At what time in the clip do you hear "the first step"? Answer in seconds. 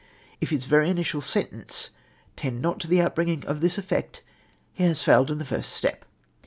5.37-6.05